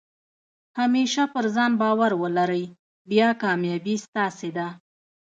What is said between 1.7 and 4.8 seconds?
بارو ولرئ، بیا کامیابي ستاسي ده.